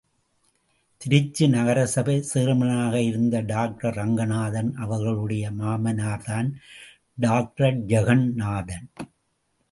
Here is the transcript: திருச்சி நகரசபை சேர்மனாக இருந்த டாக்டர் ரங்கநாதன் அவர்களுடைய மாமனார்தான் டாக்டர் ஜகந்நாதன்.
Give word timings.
திருச்சி 1.01 1.47
நகரசபை 1.47 2.15
சேர்மனாக 2.33 2.93
இருந்த 3.01 3.41
டாக்டர் 3.41 3.95
ரங்கநாதன் 3.95 4.71
அவர்களுடைய 4.75 5.51
மாமனார்தான் 5.51 6.49
டாக்டர் 7.17 7.77
ஜகந்நாதன். 7.85 8.87